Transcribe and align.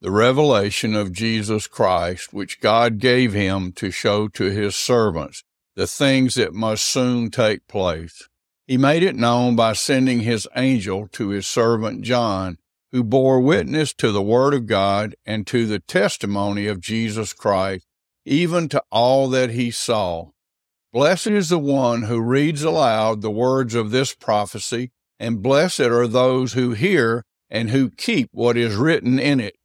the 0.00 0.10
revelation 0.10 0.94
of 0.94 1.12
Jesus 1.12 1.66
Christ, 1.66 2.32
which 2.32 2.60
God 2.60 2.98
gave 2.98 3.32
him 3.32 3.72
to 3.72 3.90
show 3.90 4.28
to 4.28 4.44
his 4.44 4.76
servants 4.76 5.42
the 5.74 5.86
things 5.86 6.34
that 6.34 6.54
must 6.54 6.84
soon 6.84 7.30
take 7.30 7.66
place. 7.66 8.28
He 8.66 8.76
made 8.76 9.02
it 9.02 9.16
known 9.16 9.56
by 9.56 9.72
sending 9.72 10.20
his 10.20 10.46
angel 10.54 11.08
to 11.12 11.30
his 11.30 11.46
servant 11.46 12.02
John, 12.02 12.58
who 12.92 13.02
bore 13.02 13.40
witness 13.40 13.92
to 13.94 14.12
the 14.12 14.22
word 14.22 14.54
of 14.54 14.66
God 14.66 15.14
and 15.26 15.46
to 15.48 15.66
the 15.66 15.78
testimony 15.80 16.66
of 16.66 16.80
Jesus 16.80 17.32
Christ, 17.32 17.86
even 18.24 18.68
to 18.68 18.82
all 18.90 19.28
that 19.30 19.50
he 19.50 19.70
saw. 19.70 20.30
Blessed 20.92 21.28
is 21.28 21.48
the 21.48 21.58
one 21.58 22.02
who 22.02 22.20
reads 22.20 22.62
aloud 22.62 23.20
the 23.20 23.30
words 23.30 23.74
of 23.74 23.90
this 23.90 24.14
prophecy, 24.14 24.90
and 25.18 25.42
blessed 25.42 25.80
are 25.80 26.06
those 26.06 26.52
who 26.52 26.72
hear 26.72 27.24
and 27.50 27.70
who 27.70 27.90
keep 27.90 28.28
what 28.32 28.56
is 28.56 28.74
written 28.74 29.18
in 29.18 29.40
it, 29.40 29.56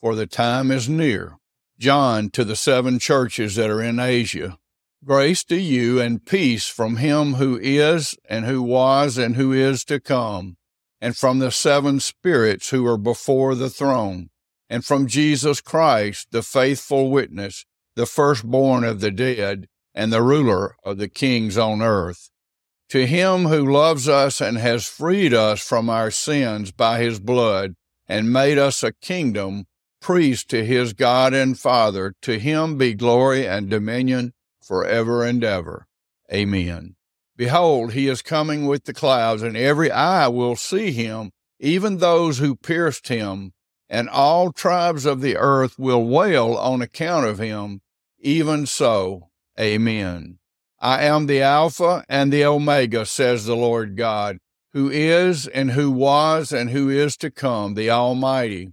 for 0.00 0.14
the 0.14 0.26
time 0.26 0.70
is 0.70 0.88
near. 0.88 1.36
John 1.78 2.30
to 2.30 2.44
the 2.44 2.56
seven 2.56 2.98
churches 2.98 3.54
that 3.54 3.70
are 3.70 3.82
in 3.82 3.98
Asia. 3.98 4.58
Grace 5.04 5.42
to 5.44 5.56
you 5.56 5.98
and 5.98 6.26
peace 6.26 6.66
from 6.66 6.96
him 6.96 7.34
who 7.34 7.58
is 7.62 8.14
and 8.28 8.44
who 8.44 8.62
was 8.62 9.16
and 9.16 9.36
who 9.36 9.52
is 9.52 9.82
to 9.84 9.98
come, 9.98 10.58
and 11.00 11.16
from 11.16 11.38
the 11.38 11.50
seven 11.50 12.00
spirits 12.00 12.68
who 12.68 12.86
are 12.86 12.98
before 12.98 13.54
the 13.54 13.70
throne, 13.70 14.28
and 14.68 14.84
from 14.84 15.06
Jesus 15.06 15.62
Christ, 15.62 16.28
the 16.32 16.42
faithful 16.42 17.10
witness, 17.10 17.64
the 17.96 18.04
firstborn 18.04 18.84
of 18.84 19.00
the 19.00 19.10
dead, 19.10 19.68
and 19.94 20.12
the 20.12 20.22
ruler 20.22 20.76
of 20.84 20.98
the 20.98 21.08
kings 21.08 21.56
on 21.56 21.80
earth. 21.80 22.30
To 22.90 23.06
him 23.06 23.46
who 23.46 23.72
loves 23.72 24.08
us 24.08 24.40
and 24.40 24.58
has 24.58 24.86
freed 24.86 25.32
us 25.32 25.66
from 25.66 25.88
our 25.88 26.10
sins 26.10 26.72
by 26.72 27.00
his 27.00 27.20
blood, 27.20 27.74
and 28.06 28.32
made 28.32 28.58
us 28.58 28.82
a 28.82 28.92
kingdom, 28.92 29.64
priest 30.00 30.48
to 30.50 30.64
his 30.64 30.92
God 30.92 31.34
and 31.34 31.58
Father, 31.58 32.14
to 32.22 32.38
him 32.38 32.78
be 32.78 32.94
glory 32.94 33.46
and 33.46 33.68
dominion 33.68 34.32
forever 34.62 35.24
and 35.24 35.44
ever. 35.44 35.86
Amen. 36.32 36.96
Behold, 37.36 37.92
he 37.92 38.06
is 38.06 38.22
coming 38.22 38.66
with 38.66 38.84
the 38.84 38.92
clouds, 38.92 39.42
and 39.42 39.56
every 39.56 39.90
eye 39.90 40.28
will 40.28 40.56
see 40.56 40.92
him, 40.92 41.30
even 41.58 41.98
those 41.98 42.38
who 42.38 42.54
pierced 42.54 43.08
him, 43.08 43.52
and 43.88 44.08
all 44.08 44.52
tribes 44.52 45.06
of 45.06 45.20
the 45.20 45.36
earth 45.36 45.78
will 45.78 46.04
wail 46.04 46.54
on 46.54 46.82
account 46.82 47.26
of 47.26 47.38
him. 47.38 47.80
Even 48.18 48.66
so, 48.66 49.30
Amen. 49.58 50.38
I 50.80 51.04
am 51.04 51.26
the 51.26 51.42
Alpha 51.42 52.04
and 52.08 52.32
the 52.32 52.44
Omega, 52.44 53.04
says 53.04 53.44
the 53.44 53.56
Lord 53.56 53.96
God, 53.96 54.38
who 54.72 54.88
is, 54.88 55.46
and 55.46 55.72
who 55.72 55.90
was, 55.90 56.52
and 56.52 56.70
who 56.70 56.88
is 56.88 57.16
to 57.18 57.30
come, 57.30 57.74
the 57.74 57.90
Almighty. 57.90 58.72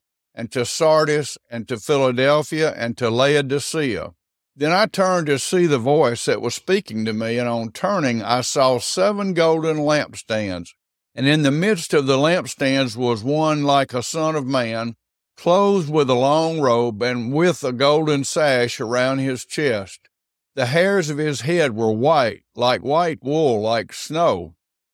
and 0.33 0.51
to 0.51 0.65
Sardis 0.65 1.37
and 1.49 1.67
to 1.67 1.77
Philadelphia 1.77 2.73
and 2.75 2.97
to 2.97 3.09
Laodicea. 3.09 4.11
Then 4.55 4.71
I 4.71 4.85
turned 4.85 5.27
to 5.27 5.39
see 5.39 5.65
the 5.65 5.79
voice 5.79 6.25
that 6.25 6.41
was 6.41 6.55
speaking 6.55 7.05
to 7.05 7.13
me, 7.13 7.37
and 7.37 7.47
on 7.47 7.71
turning, 7.71 8.21
I 8.21 8.41
saw 8.41 8.79
seven 8.79 9.33
golden 9.33 9.77
lampstands. 9.77 10.69
And 11.15 11.27
in 11.27 11.43
the 11.43 11.51
midst 11.51 11.93
of 11.93 12.05
the 12.05 12.17
lampstands 12.17 12.95
was 12.95 13.23
one 13.23 13.63
like 13.63 13.93
a 13.93 14.03
son 14.03 14.35
of 14.35 14.45
man, 14.45 14.95
clothed 15.37 15.89
with 15.89 16.09
a 16.09 16.15
long 16.15 16.59
robe 16.59 17.01
and 17.01 17.33
with 17.33 17.63
a 17.63 17.73
golden 17.73 18.23
sash 18.23 18.79
around 18.79 19.19
his 19.19 19.45
chest. 19.45 20.09
The 20.55 20.67
hairs 20.67 21.09
of 21.09 21.17
his 21.17 21.41
head 21.41 21.75
were 21.75 21.91
white, 21.91 22.43
like 22.55 22.81
white 22.81 23.23
wool, 23.23 23.61
like 23.61 23.93
snow. 23.93 24.55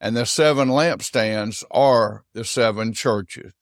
and 0.00 0.16
the 0.16 0.26
seven 0.26 0.68
lampstands 0.68 1.64
are 1.70 2.24
the 2.34 2.44
seven 2.44 2.92
churches. 2.92 3.52